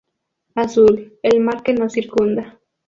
[0.55, 2.59] Azul: el mar que nos circunda.